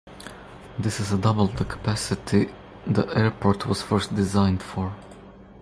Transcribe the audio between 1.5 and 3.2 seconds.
capacity the